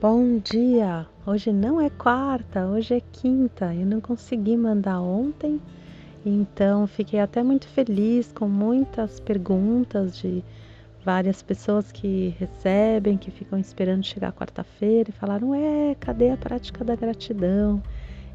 [0.00, 1.08] Bom dia!
[1.26, 3.74] Hoje não é quarta, hoje é quinta.
[3.74, 5.60] Eu não consegui mandar ontem,
[6.24, 10.44] então fiquei até muito feliz com muitas perguntas de
[11.04, 16.84] várias pessoas que recebem, que ficam esperando chegar quarta-feira e falaram: "É, cadê a prática
[16.84, 17.82] da gratidão?".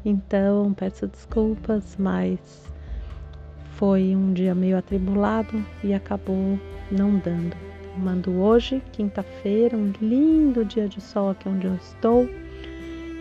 [0.04, 2.38] Então, peço desculpas, mas
[3.70, 6.58] foi um dia meio atribulado e acabou
[6.90, 7.73] não dando.
[7.96, 12.28] Mando hoje, quinta-feira, um lindo dia de sol aqui onde eu estou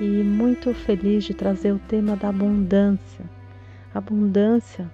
[0.02, 3.24] e muito feliz de trazer o tema da abundância.
[3.94, 4.90] Abundância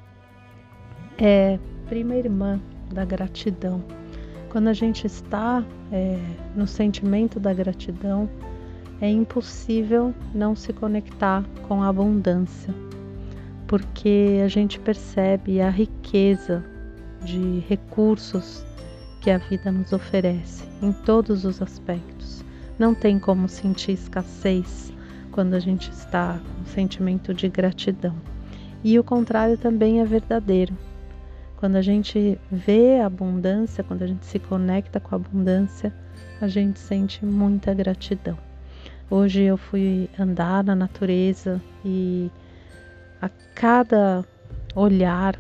[1.18, 2.60] é prima irmã
[2.92, 3.82] da gratidão.
[4.50, 6.20] Quando a gente está é,
[6.58, 8.30] no sentimento da gratidão,
[9.00, 12.76] é impossível não se conectar com a abundância,
[13.66, 16.66] porque a gente percebe a riqueza
[17.24, 18.66] de recursos
[19.22, 22.44] que a vida nos oferece em todos os aspectos.
[22.78, 24.94] Não tem como sentir escassez
[25.32, 28.16] quando a gente está com sentimento de gratidão.
[28.84, 30.76] E o contrário também é verdadeiro.
[31.58, 35.94] Quando a gente vê a abundância, quando a gente se conecta com a abundância,
[36.40, 38.38] a gente sente muita gratidão.
[39.10, 42.32] Hoje eu fui andar na natureza e
[43.22, 44.24] a cada
[44.74, 45.38] olhar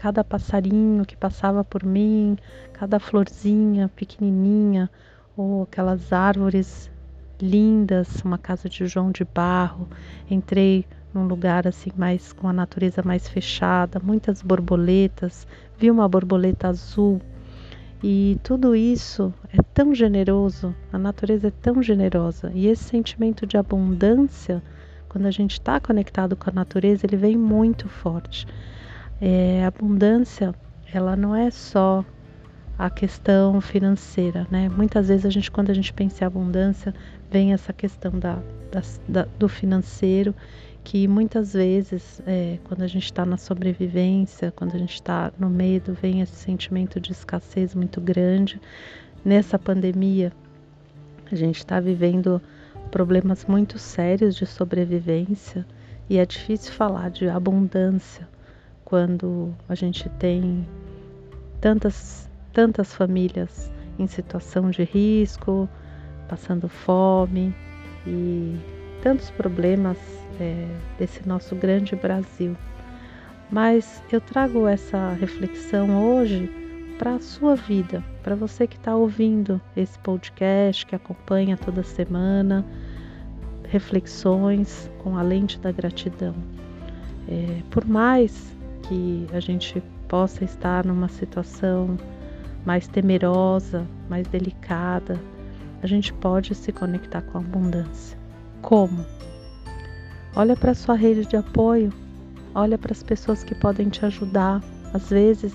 [0.00, 2.38] cada passarinho que passava por mim,
[2.72, 4.88] cada florzinha pequenininha,
[5.36, 6.90] ou aquelas árvores
[7.38, 9.86] lindas, uma casa de João de barro.
[10.30, 16.68] Entrei num lugar assim mais com a natureza mais fechada, muitas borboletas, vi uma borboleta
[16.68, 17.20] azul.
[18.02, 22.50] E tudo isso é tão generoso, a natureza é tão generosa.
[22.54, 24.62] E esse sentimento de abundância,
[25.10, 28.46] quando a gente está conectado com a natureza, ele vem muito forte.
[29.20, 30.54] É, abundância,
[30.92, 32.04] ela não é só
[32.78, 34.70] a questão financeira, né?
[34.70, 36.94] Muitas vezes a gente, quando a gente pensa em abundância,
[37.30, 38.38] vem essa questão da,
[38.72, 40.34] da, da do financeiro,
[40.82, 45.50] que muitas vezes, é, quando a gente está na sobrevivência, quando a gente está no
[45.50, 48.58] medo, vem esse sentimento de escassez muito grande.
[49.22, 50.32] Nessa pandemia,
[51.30, 52.40] a gente está vivendo
[52.90, 55.66] problemas muito sérios de sobrevivência
[56.08, 58.26] e é difícil falar de abundância
[58.90, 60.66] quando a gente tem
[61.60, 63.70] tantas, tantas famílias
[64.00, 65.68] em situação de risco,
[66.28, 67.54] passando fome
[68.04, 68.58] e
[69.00, 69.96] tantos problemas
[70.40, 70.66] é,
[70.98, 72.56] desse nosso grande Brasil.
[73.48, 76.50] Mas eu trago essa reflexão hoje
[76.98, 82.66] para a sua vida, para você que está ouvindo esse podcast, que acompanha toda semana,
[83.68, 86.34] reflexões com a lente da gratidão.
[87.28, 88.58] É, por mais
[88.90, 91.96] que a gente possa estar numa situação
[92.66, 95.16] mais temerosa, mais delicada,
[95.80, 98.18] a gente pode se conectar com a abundância.
[98.60, 99.06] Como?
[100.34, 101.92] Olha para a sua rede de apoio,
[102.52, 104.60] olha para as pessoas que podem te ajudar.
[104.92, 105.54] Às vezes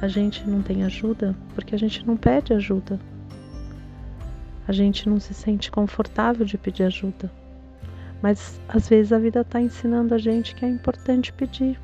[0.00, 3.00] a gente não tem ajuda porque a gente não pede ajuda.
[4.68, 7.28] A gente não se sente confortável de pedir ajuda.
[8.22, 11.76] Mas às vezes a vida está ensinando a gente que é importante pedir.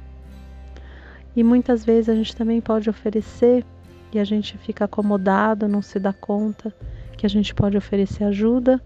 [1.38, 3.65] E muitas vezes a gente também pode oferecer
[4.12, 6.75] e a gente fica acomodado, não se dá conta
[7.16, 8.82] que a gente pode oferecer ajuda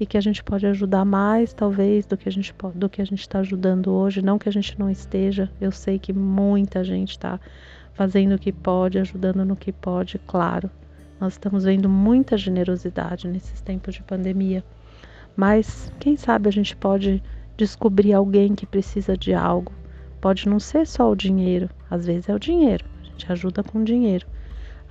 [0.00, 3.04] e que a gente pode ajudar mais, talvez, do que a gente do que a
[3.04, 4.22] gente está ajudando hoje.
[4.22, 5.50] Não que a gente não esteja.
[5.60, 7.38] Eu sei que muita gente está
[7.92, 10.70] fazendo o que pode, ajudando no que pode, claro.
[11.20, 14.64] Nós estamos vendo muita generosidade nesses tempos de pandemia.
[15.36, 17.22] Mas quem sabe a gente pode
[17.58, 19.79] descobrir alguém que precisa de algo
[20.20, 23.82] Pode não ser só o dinheiro, às vezes é o dinheiro, a gente ajuda com
[23.82, 24.26] dinheiro.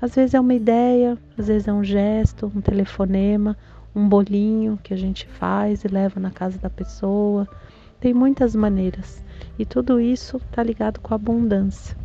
[0.01, 3.57] Às vezes é uma ideia, às vezes é um gesto, um telefonema,
[3.93, 7.47] um bolinho que a gente faz e leva na casa da pessoa.
[7.99, 9.21] Tem muitas maneiras
[9.57, 11.97] e tudo isso está ligado com a abundância.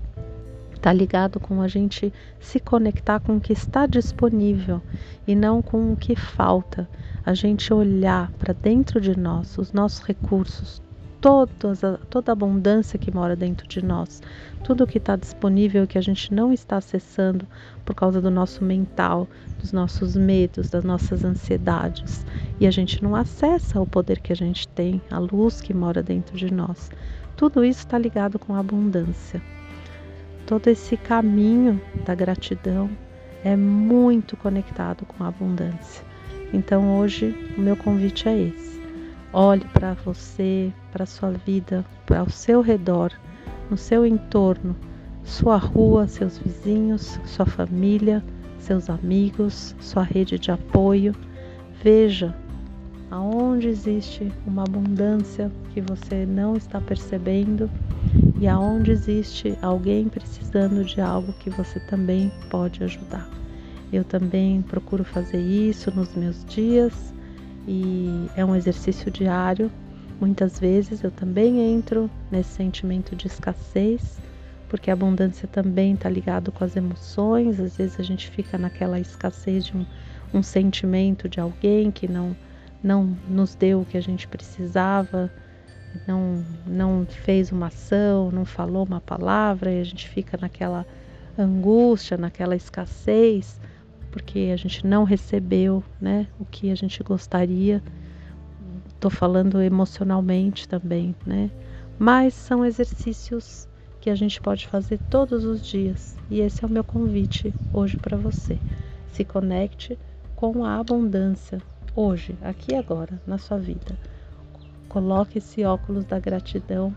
[0.75, 4.83] Está ligado com a gente se conectar com o que está disponível
[5.27, 6.87] e não com o que falta.
[7.25, 10.83] A gente olhar para dentro de nós, os nossos recursos,
[11.25, 11.81] todas,
[12.11, 14.21] toda a abundância que mora dentro de nós,
[14.63, 17.47] tudo que está disponível que a gente não está acessando
[17.83, 19.27] por causa do nosso mental,
[19.59, 22.27] dos nossos medos, das nossas ansiedades.
[22.61, 26.03] E a gente não acessa o poder que a gente tem, a luz que mora
[26.03, 26.91] dentro de nós.
[27.39, 29.41] Tudo isso está ligado com a abundância.
[30.47, 32.91] Todo esse caminho da gratidão
[33.43, 36.05] é muito conectado com a abundância.
[36.53, 38.75] Então hoje o meu convite é esse
[39.37, 43.11] Olhe para você, para sua vida, para o seu redor,
[43.69, 44.77] no seu entorno,
[45.25, 48.23] sua rua, seus vizinhos, sua família,
[48.61, 51.13] seus amigos, sua rede de apoio.
[51.83, 52.33] Veja
[53.11, 57.69] aonde existe uma abundância que você não está percebendo
[58.41, 63.29] e aonde existe alguém precisando de algo que você também pode ajudar.
[63.93, 67.14] Eu também procuro fazer isso nos meus dias
[67.67, 69.71] e é um exercício diário.
[70.21, 74.19] Muitas vezes eu também entro nesse sentimento de escassez,
[74.69, 77.59] porque a abundância também está ligado com as emoções.
[77.61, 79.87] Às vezes a gente fica naquela escassez de um,
[80.33, 82.37] um sentimento de alguém que não
[82.83, 85.33] não nos deu o que a gente precisava,
[86.07, 90.87] não não fez uma ação, não falou uma palavra e a gente fica naquela
[91.39, 93.59] angústia, naquela escassez
[94.15, 97.83] porque a gente não recebeu né, o que a gente gostaria.
[98.87, 101.51] Estou falando emocionalmente também, né?
[101.99, 103.67] Mas são exercícios
[104.01, 106.17] que a gente pode fazer todos os dias.
[106.31, 108.57] E esse é o meu convite hoje para você.
[109.09, 109.99] Se conecte
[110.37, 111.61] com a abundância
[111.97, 113.99] hoje, aqui e agora, na sua vida.
[114.89, 116.95] Coloque esse óculos da gratidão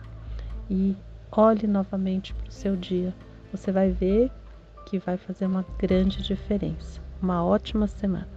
[0.69, 0.95] e
[1.31, 3.11] olhe novamente para o seu dia.
[3.51, 4.31] Você vai ver
[4.85, 7.06] que vai fazer uma grande diferença.
[7.21, 8.36] Uma ótima semana.